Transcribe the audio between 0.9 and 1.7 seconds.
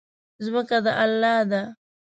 الله ده.